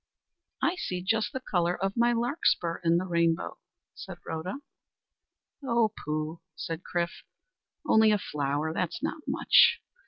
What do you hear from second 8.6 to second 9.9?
That's not much.